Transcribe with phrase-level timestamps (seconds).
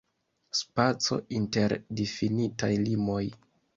[0.59, 3.25] Spaco inter difinitaj limoj.